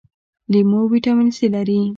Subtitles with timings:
[0.51, 1.81] لیمو ویټامین سي لري